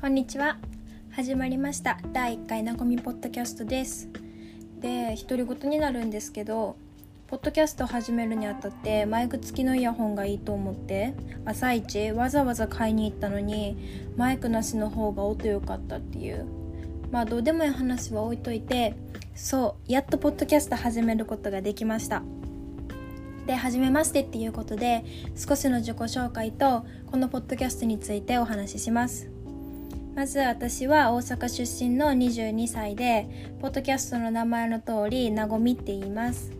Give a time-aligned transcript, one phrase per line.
[0.00, 0.56] こんにちは。
[1.10, 1.98] 始まりました。
[2.14, 4.08] 第1回なごみポッドキャストです。
[4.80, 6.76] で独り言になるんですけど
[7.26, 11.12] ポッドキャスト始めるにあたってマイク付きのイヤホンがいいと思って
[11.44, 13.76] 朝一わざわざ買いに行ったのに
[14.16, 16.46] マイクなしの方が音良かったっていう。
[17.10, 18.94] まあどうでもいい話は置いといて
[19.34, 22.22] そうやっとポッドキャスト始めることができました。
[23.46, 25.04] で初めましてっていうことで
[25.36, 29.39] 少しの自己紹介とこのポッドキャストについてお話しします。
[30.20, 36.52] まず私は大阪出身の22歳でポッドキャストの名前の通りなごみって言います。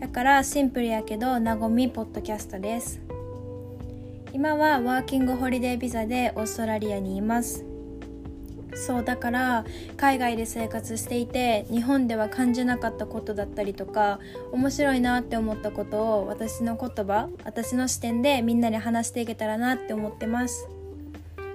[0.00, 3.00] だからシンプルやけどなごみポッドキャストです。
[4.32, 7.64] 今はワーキングホリデービザでオーストラリアにいます。
[8.74, 9.64] そうだから
[9.96, 14.18] 海外で生活していて日本では感じなかったことだったりとか
[14.50, 20.68] 面白いなって思ったことを私の言葉私の視点でみんなに話していけたらなって思ってます。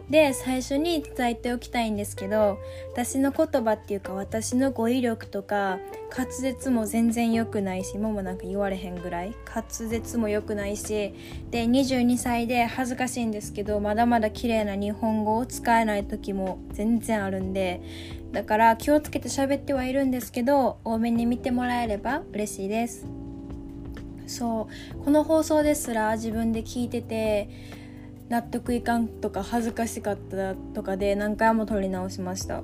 [0.09, 2.59] で最初に伝えておきたいんですけど
[2.94, 5.80] 私の言葉っていうか私の語彙力とか
[6.16, 11.14] 滑舌も全然良くないし今もなんか言われへんぐらい滑舌も良くないし
[11.52, 17.81] で22歳で恥ずかしいんですけどまだまだ綺麗な日本語を使えない時も全然あるんで
[18.31, 23.05] だから気をつけて喋ってはいるんですけど多めに見てもらえれば嬉しいです。
[24.27, 24.67] そ
[24.99, 27.49] うこの放送ですら自分で聞いてて
[28.30, 32.64] 納得いかんとか恥ずかしかったとかで何回も撮り直しました。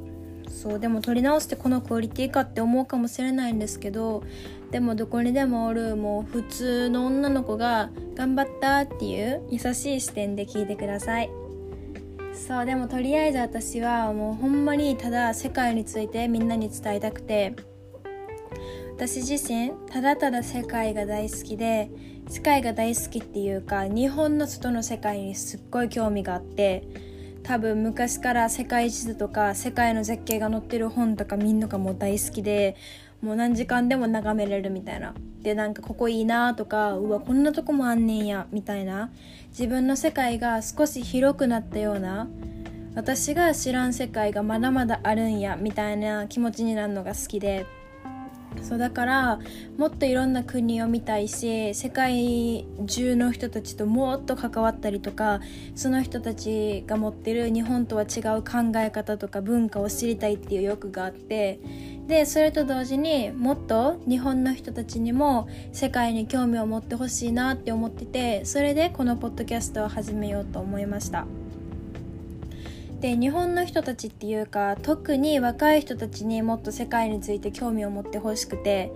[0.49, 4.23] そうでも撮り直してこのクオリティかって思うかもしれないんですけど
[4.71, 11.29] でもどこにでもおるもう普通の女の子が頑張ったっていう優しい視点で聞いてください。
[12.33, 17.55] そうでもとりあえず私はもうほんまにただ世界についてみんなに伝えたくて。
[18.95, 21.89] 私自身ただただ世界が大好きで
[22.27, 26.83] 世界が大好きっていうか日本の外の世界にすっごい興味があって
[27.43, 32.75] 多分昔から世界地図とか世界の絶景が載ってる本とか見んのがもう大好きで
[33.21, 35.13] もう何時間でも眺めれるみたいな。
[35.41, 39.11] でなんかここいいなとかうわこんなとこもあんねんやみたいな。
[39.49, 42.27] 自分の世界が少し広くなったような
[42.95, 47.65] 私が知らん世界がまだまだあるんやみたいな気持ちになるのが好きで。
[48.61, 49.39] そうだから
[49.77, 55.41] もっといろんな国を見たいし世界中の人たちともっと関わったりとか
[55.75, 61.59] その人たちが持ってる日本とは違う考え方とか文化を知りたいっていう欲があって
[62.07, 71.42] でそれと同時にもっと日本の人たちにも世界に興味を持ってほしいなって思っててそれでこのポッドキャストを始めようと思いました。
[73.03, 78.93] で日本の人たちっていうか特に若い人たちにもっと世界について興味を持ってほしくて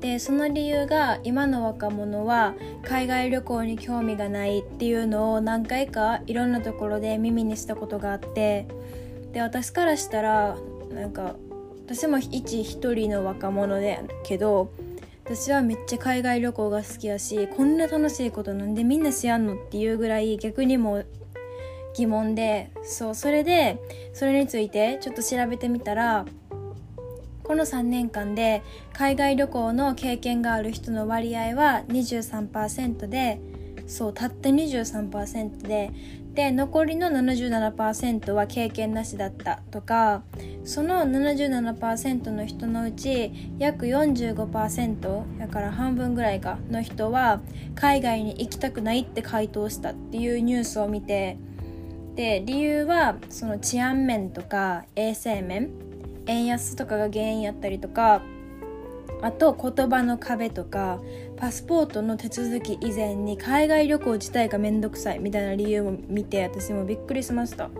[0.00, 8.66] でその理由が今の若者は海外旅行に興味がないっていうのを何回かいろんなところで耳にしたことがあって
[9.32, 10.56] で私からしたら
[10.94, 11.36] なんか
[11.84, 14.72] 私も一一人の若者でけど
[15.26, 21.04] 私はめっちゃ海外旅行が好きやしこんな楽しいことなんでみんなしやんのっていうぐらい逆にも
[21.96, 23.78] 疑問でそうそれで
[24.12, 26.26] それについてちょっと調べてみたら
[27.44, 28.62] この3年間で
[28.92, 33.40] 海外旅行の経験がある人の割合は23%で
[33.88, 35.90] そうたった23%で
[36.34, 40.22] で残りの77%は経験なしだったとか
[40.64, 47.40] その77%の人のうち約45%だから半分ぐらいかの人は
[47.74, 51.36] 海外に行きたくないって回答したっていうニュースを見て
[52.14, 55.70] で理由はその治安面とか衛生面
[56.26, 58.22] 円安とかが原因やったりとか
[59.22, 61.00] あと言葉の壁とか
[61.36, 67.70] パスポートの手続き以前に海外旅行自体がめんどくさいみたいな理由も見て私もびっくりしました。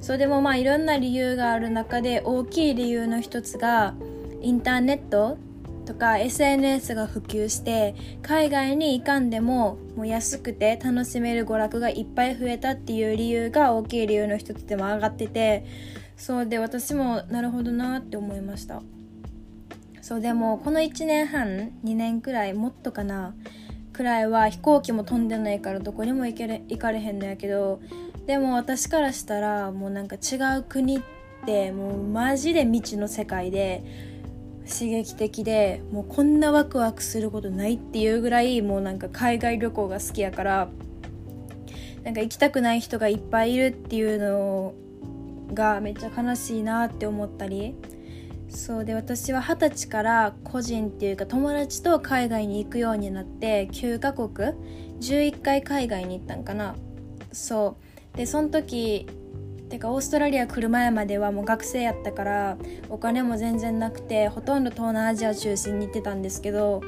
[0.00, 3.94] そうでもまあいろんな理由がある中で大きい理由の一つが
[4.42, 5.38] インターネット
[5.86, 15.64] とか SNS が普及して海外に行かんでももう安くて楽しめる娯楽がいっぱい増えたっていう理由が大きい理由の一つでも上がってて
[16.16, 18.82] そうで私もなるほどなって思いました。
[20.02, 23.34] そうでもこの1年半2年くらいもっとかな
[23.92, 27.80] くらいは飛行機も飛んでないからどこにも行けれ行かれへんのやけど
[28.24, 31.00] でも私からしたらもうなんか違う国っ
[31.44, 34.15] てもうマジで未知の世界で
[34.68, 40.68] 刺激的でもうこんなワクワクすることないっていうぐらいもうなんか海外旅行が好きやから
[42.02, 44.74] なんか行きたくない人がいっぱいいるっていうの
[45.54, 47.74] がめっちゃ悲しいなって思ったり。
[48.48, 54.56] そうで私は二十歳から個人っていうか友達と海外に行くようになって9カ国
[55.00, 56.76] ？11回海外に行ったんかな。
[57.32, 57.76] そ
[58.14, 58.16] う。
[58.16, 59.06] でその時
[59.68, 62.56] てかオーストラリア来る前まではもう学生やったから
[62.88, 66.82] お金も全然なくてほとんど東南アジア中心に行ってたんですけど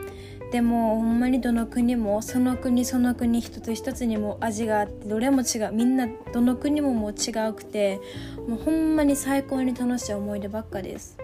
[0.53, 8.01] でもほんまにどの国もその国その国一つ一つにも味があってどれも違うみんなどの国ももう違うくて
[8.49, 11.19] もうほんまに最高に楽しい思い出ばっかです。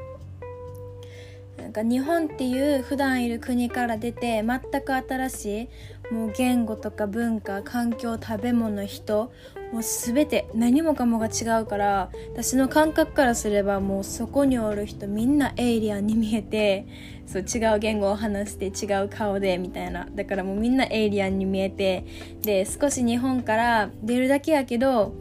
[1.57, 5.69] なんか日本っていう普段いる国から出て全く新しい
[6.11, 9.33] もう言語とか文化環境食べ物人
[9.73, 16.87] もう全て何もかもが違うから私の感覚からすればもうそこにおる人みんなエイリアンに見えて
[17.27, 20.07] そう違う言語を話して違う顔でみたいな。
[20.15, 22.05] だからもうみんなエイリアンに見えて
[22.43, 25.15] で少し日本から出るだけやけど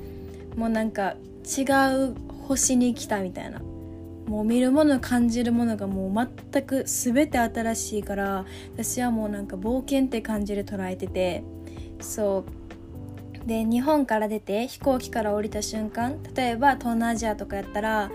[0.57, 1.15] もうなんか
[1.45, 1.63] 違
[2.11, 2.15] う
[2.47, 3.61] 星に来たみたいな。
[4.27, 11.43] もう見るもの感じるものがもう全く全て新しいから私はもうなんか冒険って感じで捉えてて
[11.99, 12.63] そう。
[13.45, 18.09] で日本から出て飛行機から降りた瞬間例えば東南アジアとかやったら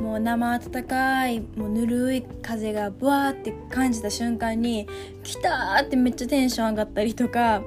[0.00, 4.88] もう生暖かいもうぬるい風がブワーって感じた瞬間に
[5.22, 7.62] 来たってめっちゃテンション上がったりとか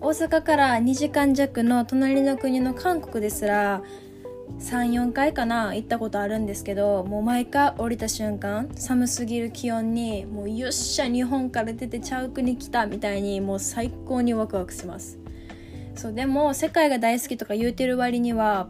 [0.00, 3.82] 大阪から2時間弱の隣の国の韓国ですら
[4.58, 15.18] 34回かな行ったことあるんですけどもう毎回降りた瞬間寒すぎる気温にもうよっしゃ日本から出てちゃう国来たみたいにもう最高にワクワクします。
[15.94, 18.68] そうでも世界が大好きとか言うてる割には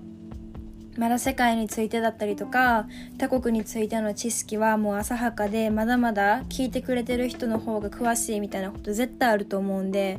[0.97, 2.87] まだ世界についてだったりとか
[3.17, 10.19] 他国についての知識はもう浅はかでまだまだ聞いてくれてる人の方が詳しいみたいなこと絶対あると思うんで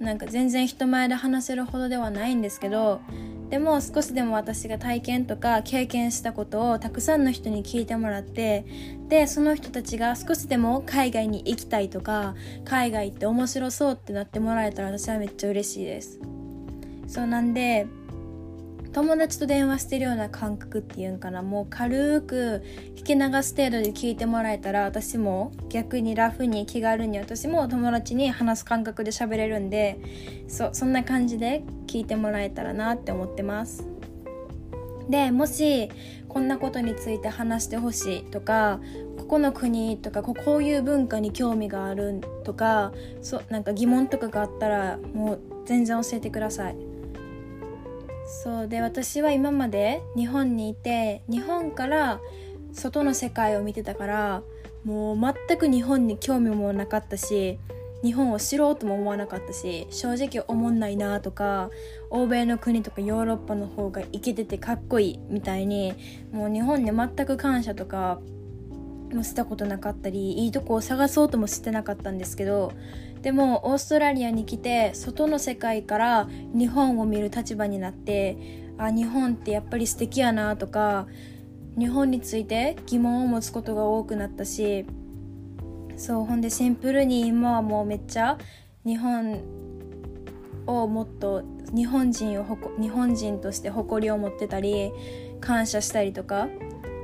[0.00, 3.00] なんか全然人前で話せるほどではないんですけど
[3.50, 8.64] でも少しでも私が体験とか経験したことをたくさんの人に聞いてもらって
[9.08, 16.20] でその人たちが少しでも海外に行きたいとか海外って面白そうってなってもらえたら私はめっちゃ嬉しいです。
[17.08, 17.88] そうなんで
[18.92, 21.42] 友達と電話してるような感覚っていうんかな。
[21.42, 22.62] もう軽く
[22.96, 30.00] 聞き流す程度で聞いてもらえたら私も逆にラフに気軽に私も友達に話す感覚で喋れるんで
[30.48, 33.86] そそんな感じで聞いてもらえたらなって思ってます。
[35.08, 35.90] でもし
[36.28, 38.80] こんなことについて話してほしいとか
[39.18, 46.89] ここの国とかこういう文化に興味があるとかそなんか疑問とかがあったらもう全然教えてください。
[48.30, 52.20] そうで私は今まで日本にいて日本から
[52.72, 54.42] 外の世界を見てたから
[54.84, 57.58] もう全く日本に興味もなかったし
[58.04, 61.70] 日本を知ろうとも思わなかったし正直思んないなとか
[62.08, 65.92] 欧米の国とかヨーロッパの方がイケててかっこいいみたいに
[66.32, 68.20] もう日本に全く感謝とか
[69.12, 72.72] もしたことなかったりいいとこを探そうともしてなかったんですけど
[73.22, 81.06] でもオーストラリアに来て外の世界から日本を見る立場になってあ日本ってやっぱり素敵やなとか
[81.78, 84.86] 日本について疑問を持つことが多くなったし
[85.96, 88.38] そうほんでシンプルに今はもうめっちゃ
[88.86, 89.42] 日本
[90.66, 91.42] をもっと
[91.74, 94.90] 日本人を日本人として誇りを持ってたり
[95.40, 96.48] 感謝したりとか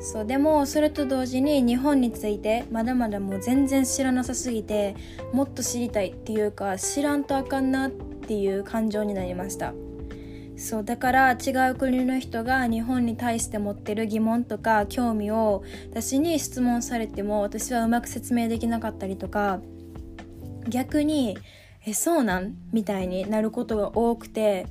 [0.00, 4.94] そうでもそれと同時に日本についてまだまだもう全然知らなさすぎて
[5.32, 9.72] もっと知りたいっていうか知らんとあかんなっていう感情になりました
[10.56, 19.60] そうだから違う国の人が日本に対して持ってる疑問とか興味を私に質問されても私はうまく説明できなかったりとか
[20.68, 21.36] 逆に
[21.86, 24.66] 「えそうなん?」みたいになることが多くて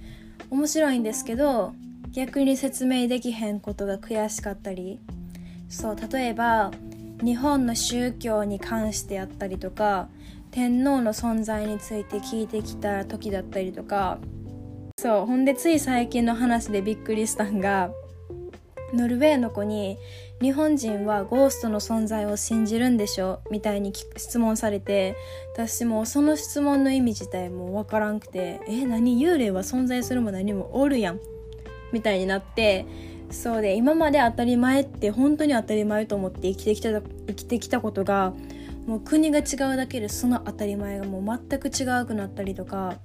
[0.49, 1.73] 面白いんですけど
[2.15, 5.01] 逆に説明できへんことが悔しかったり。
[5.67, 6.71] そう例えば
[7.21, 10.07] 日本の宗教に関してやったりとか
[10.51, 14.19] 天皇の存在について聞いてきた時だったりとか。
[14.97, 17.91] そうほんでつい最近の話でびっくりしたんが
[18.93, 19.97] ノルウェーの子に
[20.41, 25.17] 「日本人はゴーストの存在を信じるんでしょ?」みたいに質問されて
[25.53, 29.19] 私もその質問の意味自体もわからんくて「え何？
[29.19, 31.19] 幽霊は存在するも何もおるやん」
[31.95, 32.85] みたいになって
[33.31, 38.33] そうで今まで当たり前って本当に当たり前と思って生きてきた生きてきたことが
[38.85, 42.97] もう国が違うだけでその当たり前がもう全く違うくなったりとか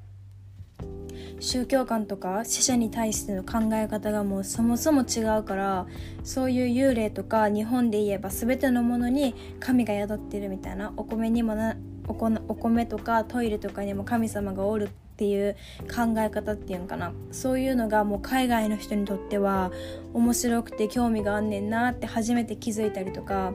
[1.38, 5.86] 宗教観とか死者に対しての考え方がもうそもそも違うから
[6.24, 14.90] そういう幽霊とか日本で言えば全てのものに神が宿ってるみたいなお米にもなお米とかトイレとかにも神様がおる
[15.20, 15.54] っていう
[15.94, 17.12] 考え方っていうんかな。
[17.30, 19.70] そういうのがもう海外の人にとっては
[20.14, 23.52] 面白くて興味があんねんなって初めて気づいたりとか。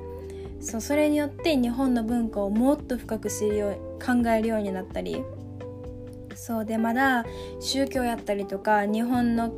[0.62, 5.24] そうそれによって日本の文化をもっと深く知るよう考えるようになったり。
[6.36, 7.26] そうでまだ
[7.60, 9.52] 宗教やったりとか日本の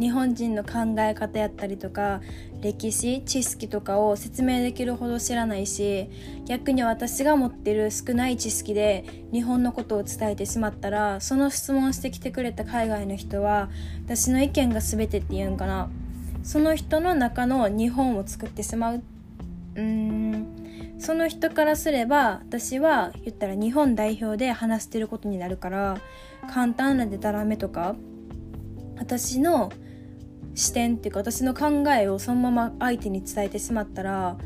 [0.00, 2.20] 日本人の考え方やったりとか
[2.62, 6.08] 歴史知識とかを説明できるほど知らないし
[6.46, 13.68] 逆に私が持ってる少ない知識で日本のことを伝えてしまったらその質問してきてくれた海外の人は
[14.06, 15.90] 私の意見が全てっていうんかな。
[16.42, 19.02] その人の中の日本を作ってしまう。
[19.74, 20.60] うーん。
[20.98, 25.98] その人からすれば私は言ったら日本代表で話してることになるから
[26.52, 27.96] 簡単なデタラメとか
[28.98, 29.72] 私の
[30.54, 34.36] 視点っていうか私の考えをそのまま相手に伝えてしまったら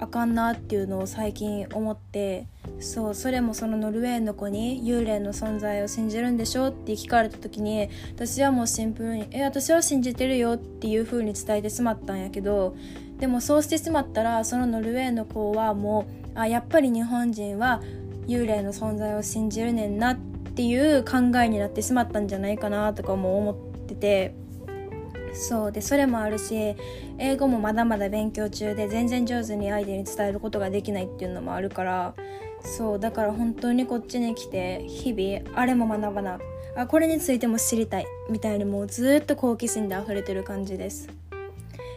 [0.00, 2.46] あかんなっていうのを最近思って
[2.78, 12.74] そうそれもそのノルウェーの子に幽霊の存在を信じるんでしょって聞かれた時に私はもうシンプルに「え私は信じてるよ」っていう風に伝えてしまったんやけど
[13.18, 17.82] でもそうしてしまったらそのノルウェーの子はもうあやっぱり日本人は
[18.26, 24.34] 幽霊の存在を信じるねんなっていう考えになってしまったんじゃないかなとかも思ってて。
[25.32, 26.74] そうでそれもあるし
[27.18, 32.14] 英語もまだまだ勉強中で全然上手に相手に伝えることができないっていうのもあるから
[32.62, 36.38] そうだから本当にこっちに来て日々あれも学ばな
[36.76, 41.08] あこれについても知りたいみたいにもうずっと好奇心で溢れてる感じです。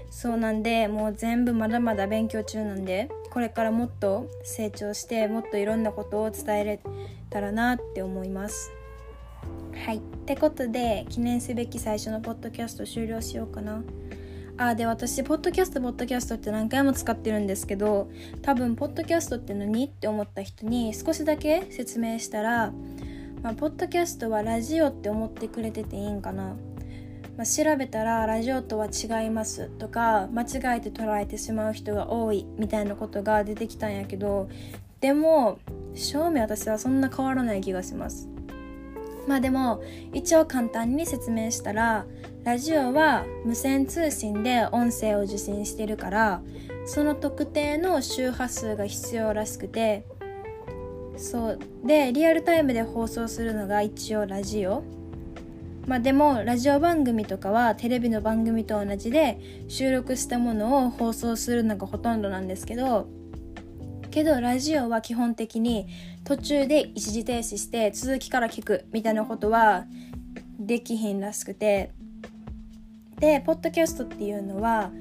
[0.10, 6.80] そうなんでもう全部まだまだ勉強中なんでこれからもっと成長してもっといろんなことを伝えれ
[7.32, 8.72] たらなって思います。
[9.75, 9.98] はい。
[9.98, 13.84] ってことで記念すべき最初のポッドキャスト終了しようかな。
[14.58, 18.10] あで私ポッドキャストポッドキャストって何回も使ってるんですけど
[18.44, 22.72] 多分ポッドキャストって何って思った人に少しだけ説明したら、
[23.42, 26.56] まあ、ポッドキャストはラジオって思ってくれてていいんかな、
[27.36, 34.50] まあ、調べたらラジオとは違いますとか間違えて捉えてしまう人が多いみたいなことが出てきたんやけど
[35.01, 35.58] でも
[35.96, 38.33] 正味私はそんな変わらない気がします。
[39.27, 42.06] まあでも一応簡単に説明したら
[42.44, 46.42] ラジオは無線通信で音声を受信してるから
[46.86, 50.06] その特定の周波数が必要らしくて
[51.15, 54.84] そうでリアルタイムで放送するのが一応ラジオ。
[55.86, 63.08] まあでもラジオ番組とかはテレビの番組と同じで収録したものを放送するのがほとんどなんですけど
[64.13, 65.88] けどラジオは基本的に
[66.24, 69.86] 途中で一時停止して続きから聞くみたいなことは
[70.60, 71.91] できひんらしくて。
[73.20, 74.91] でポッドキャストっていうのは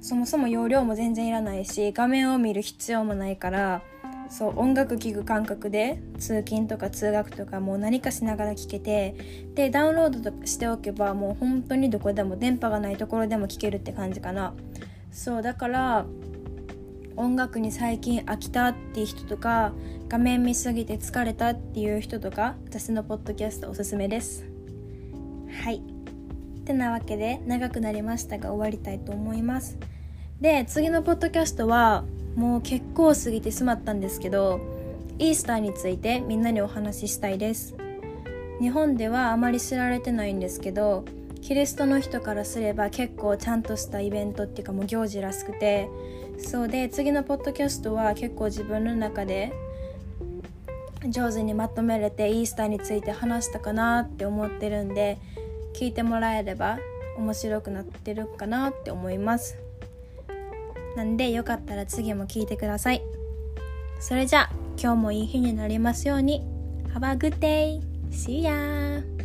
[0.00, 3.80] そもそも容量も全然いらないし画面を見る必要もないから
[4.28, 9.14] そう音楽聴く感覚で通勤とか通学とかもう何かしながら聴けて
[9.54, 14.52] でダウンロードとしておけばもう本当にどこでも電波がないところでも聴けるって感じかな。
[15.12, 16.06] そうだから
[17.16, 19.72] 音楽に最近飽きたっていう人とか
[20.08, 24.44] 画面見すぎて疲れたっていう人とか私のポッドキャストおすすめです。
[25.62, 25.76] はい。
[25.76, 29.78] ってなわけで長くなりましたが終わりたいと思います。
[30.40, 32.04] で次のポッドキャストは
[32.34, 34.60] もう結構過ぎてしまったんですけど
[35.18, 37.74] イースターについてみんなにお話ししたいです。
[38.60, 41.04] 日本ではあまり知られてないんですけど
[41.40, 45.88] キリストの人からすれば結構ちゃんとしたイベントっていうかもう行事らしくて
[46.38, 49.52] そうで次のポッドキャストは結構自分の中で
[51.08, 55.18] 上手にまとめれてイースターについて話したかなって思ってるんで
[55.74, 56.78] 聞いてもらえれば
[57.18, 59.56] 面白くなってるかなって思います
[60.96, 63.02] なんでよかったら次も聞いてください
[64.00, 66.42] それじゃあ今日もいい日になりますように
[66.94, 67.80] Have a good day!
[68.10, 69.15] See ya!